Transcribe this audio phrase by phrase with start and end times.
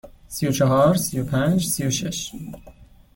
[0.27, 2.31] سی و چهار، سی و پنج، سی و شش.